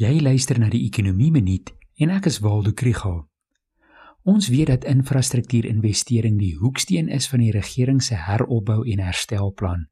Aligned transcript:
Jy 0.00 0.22
luister 0.24 0.56
na 0.56 0.70
die 0.72 0.86
Ekonomie 0.86 1.28
Minuut 1.28 1.74
en 2.00 2.08
ek 2.14 2.30
is 2.30 2.38
Waldo 2.40 2.70
Krügel. 2.72 3.18
Ons 4.24 4.46
weet 4.48 4.70
dat 4.70 4.86
infrastruktuurinvestering 4.88 6.38
die 6.40 6.54
hoeksteen 6.56 7.10
is 7.12 7.26
van 7.28 7.42
die 7.44 7.50
regering 7.52 7.98
se 8.00 8.16
heropbou 8.16 8.78
en 8.88 9.02
herstelplan. 9.04 9.82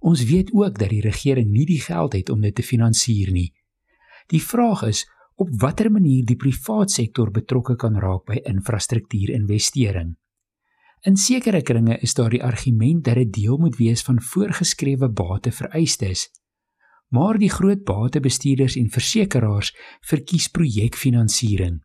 Ons 0.00 0.22
weet 0.30 0.54
ook 0.56 0.78
dat 0.80 0.88
die 0.88 1.02
regering 1.04 1.50
nie 1.52 1.66
die 1.68 1.82
geld 1.84 2.16
het 2.16 2.32
om 2.32 2.40
dit 2.40 2.56
te 2.56 2.64
finansier 2.64 3.28
nie. 3.34 3.50
Die 4.32 4.40
vraag 4.40 4.86
is 4.88 5.04
op 5.36 5.52
watter 5.60 5.92
manier 5.92 6.24
die 6.24 6.38
privaat 6.40 6.96
sektor 6.96 7.28
betrokke 7.28 7.76
kan 7.76 8.00
raak 8.00 8.24
by 8.24 8.40
infrastruktuurinvestering. 8.40 10.16
In 11.04 11.20
sekere 11.20 11.60
kringe 11.60 12.00
is 12.00 12.16
daar 12.16 12.32
die 12.32 12.40
argument 12.40 13.04
dat 13.04 13.20
dit 13.20 13.36
deel 13.36 13.60
moet 13.60 13.76
wees 13.76 14.00
van 14.00 14.16
voorgeskrewe 14.32 15.12
batevereistes 15.12 16.30
maar 17.08 17.38
die 17.38 17.50
groot 17.50 17.84
batebestuurders 17.84 18.76
en 18.76 18.90
versekeraars 18.90 19.72
verkies 20.00 20.48
projekfinansiering. 20.48 21.80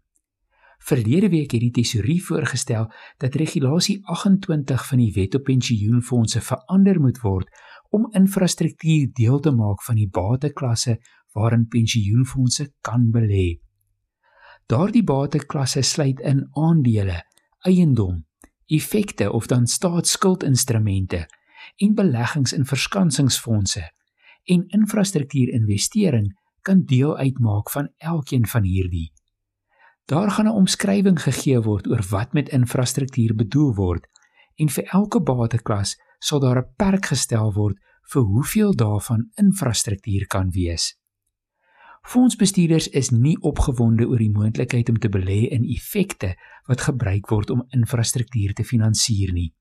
Verlede 0.82 1.30
week 1.30 1.52
het 1.52 1.62
die 1.62 1.72
tesourier 1.72 2.24
voorgestel 2.26 2.88
dat 3.22 3.36
regulasie 3.38 4.00
28 4.10 4.88
van 4.88 4.98
die 4.98 5.12
Wet 5.14 5.36
op 5.38 5.44
Pensioenfonde 5.44 6.42
verander 6.42 7.00
moet 7.00 7.22
word 7.22 7.50
om 7.90 8.08
infrastruktuur 8.18 9.12
deel 9.14 9.40
te 9.40 9.52
maak 9.52 9.84
van 9.84 9.96
die 9.96 10.10
bateklasse 10.10 10.98
waarin 11.38 11.68
pensioenfonde 11.68 12.72
kan 12.82 13.12
belê. 13.14 13.62
Daardie 14.66 15.04
bateklasse 15.04 15.82
sluit 15.82 16.20
in 16.20 16.48
aandele, 16.58 17.22
eiendom, 17.68 18.26
effekte 18.66 19.32
of 19.32 19.48
dan 19.48 19.68
staatsskuldinstrumente 19.68 21.26
en 21.78 21.96
beleggings 21.96 22.54
in 22.54 22.66
verskansingsfondse 22.66 23.92
en 24.44 24.68
infrastruktuurinvestering 24.68 26.32
kan 26.62 26.86
deel 26.86 27.18
uitmaak 27.18 27.72
van 27.72 27.90
elkeen 27.98 28.48
van 28.48 28.64
hierdie. 28.64 29.12
Daar 30.06 30.32
gaan 30.32 30.48
'n 30.48 30.58
omskrywing 30.62 31.22
gegee 31.22 31.62
word 31.62 31.88
oor 31.88 32.04
wat 32.10 32.34
met 32.34 32.50
infrastruktuur 32.50 33.36
bedoel 33.36 33.74
word 33.76 34.08
en 34.56 34.70
vir 34.70 34.84
elke 34.84 35.22
bateklas 35.22 35.96
sal 36.20 36.40
daar 36.40 36.58
'n 36.58 36.74
perk 36.76 37.06
gestel 37.06 37.54
word 37.54 37.78
vir 38.12 38.22
hoeveel 38.22 38.76
daarvan 38.76 39.30
infrastruktuur 39.36 40.28
kan 40.28 40.50
wees. 40.50 41.00
Fondsbestuurders 42.02 42.88
is 42.88 43.10
nie 43.10 43.38
opgewonde 43.42 44.08
oor 44.08 44.18
die 44.18 44.32
moontlikheid 44.32 44.90
om 44.90 44.98
te 45.00 45.10
belê 45.10 45.48
in 45.50 45.68
effekte 45.70 46.36
wat 46.66 46.82
gebruik 46.82 47.30
word 47.30 47.50
om 47.50 47.66
infrastruktuur 47.70 48.54
te 48.54 48.64
finansier 48.64 49.34
nie. 49.34 49.54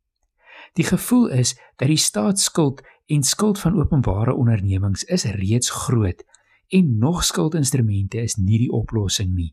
Die 0.79 0.87
gevoel 0.87 1.29
is 1.29 1.55
dat 1.77 1.89
die 1.89 1.99
staatsskuld 1.99 2.83
en 3.11 3.23
skuld 3.23 3.59
van 3.59 3.79
openbare 3.79 4.35
ondernemings 4.35 5.05
is 5.05 5.25
reeds 5.25 5.71
groot 5.71 6.23
en 6.69 6.99
nog 6.99 7.25
skuldinstrumente 7.25 8.21
is 8.23 8.37
nie 8.37 8.59
die 8.59 8.71
oplossing 8.71 9.35
nie. 9.35 9.53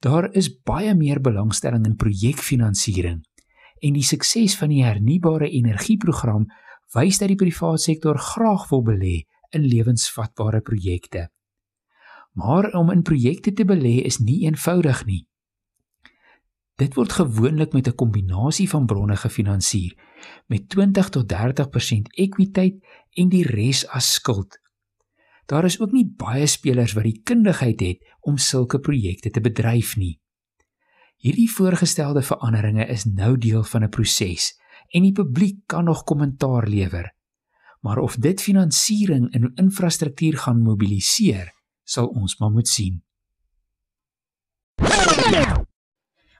Daar 0.00 0.30
is 0.32 0.50
baie 0.64 0.94
meer 0.94 1.20
belangstelling 1.20 1.84
in 1.86 1.96
projekfinansiering 2.00 3.20
en 3.84 3.96
die 3.96 4.04
sukses 4.04 4.56
van 4.56 4.72
die 4.72 4.84
hernubare 4.84 5.50
energieprogram 5.50 6.48
wys 6.94 7.20
dat 7.20 7.28
die 7.32 7.40
private 7.40 7.82
sektor 7.82 8.18
graag 8.18 8.68
wil 8.70 8.84
belê 8.86 9.14
in 9.54 9.66
lewensvatbare 9.68 10.60
projekte. 10.60 11.28
Maar 12.34 12.72
om 12.74 12.90
in 12.90 13.02
projekte 13.02 13.52
te 13.52 13.64
belê 13.64 14.00
is 14.02 14.18
nie 14.18 14.42
eenvoudig 14.46 15.04
nie. 15.06 15.22
Dit 16.74 16.94
word 16.94 17.12
gewoonlik 17.12 17.72
met 17.72 17.86
'n 17.88 17.94
kombinasie 17.94 18.68
van 18.68 18.86
bronne 18.86 19.16
gefinansier 19.16 19.94
met 20.46 20.68
20 20.68 21.08
tot 21.08 21.28
30% 21.28 22.08
ekwiteit 22.16 22.74
en 23.10 23.28
die 23.28 23.46
res 23.46 23.86
as 23.88 24.12
skuld. 24.12 24.58
Daar 25.46 25.64
is 25.64 25.80
ook 25.80 25.92
nie 25.92 26.06
baie 26.16 26.46
spelers 26.46 26.92
wat 26.92 27.04
die 27.04 27.20
kundigheid 27.22 27.80
het 27.80 28.14
om 28.20 28.36
sulke 28.36 28.80
projekte 28.80 29.30
te 29.30 29.40
bedryf 29.40 29.96
nie. 29.96 30.20
Hierdie 31.16 31.50
voorgestelde 31.50 32.22
veranderinge 32.22 32.86
is 32.86 33.04
nou 33.04 33.38
deel 33.38 33.62
van 33.62 33.82
'n 33.84 33.88
proses 33.88 34.60
en 34.88 35.02
die 35.02 35.12
publiek 35.12 35.58
kan 35.66 35.84
nog 35.84 36.04
kommentaar 36.04 36.68
lewer. 36.68 37.14
Maar 37.80 37.98
of 37.98 38.16
dit 38.16 38.40
finansiering 38.40 39.32
in 39.32 39.52
infrastruktuur 39.54 40.38
gaan 40.38 40.62
mobiliseer, 40.62 41.52
sal 41.84 42.06
ons 42.06 42.38
maar 42.38 42.50
moet 42.50 42.68
sien. 42.68 43.02